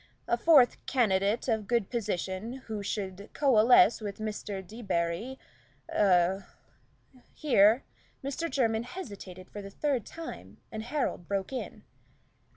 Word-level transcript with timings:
A 0.27 0.35
fourth 0.35 0.83
candidate 0.87 1.47
of 1.47 1.67
good 1.67 1.91
position, 1.91 2.53
who 2.65 2.81
should 2.81 3.29
coalesce 3.33 4.01
with 4.01 4.17
Mr. 4.17 4.67
Debarry 4.67 5.37
a" 5.89 6.43
Here 7.43 7.83
Mr. 8.23 8.49
Jermyn 8.49 8.83
hesitated 8.85 9.51
for 9.51 9.61
the 9.61 9.69
third 9.69 10.03
time, 10.07 10.57
and 10.71 10.81
Harold 10.81 11.27
broke 11.27 11.53
in. 11.53 11.83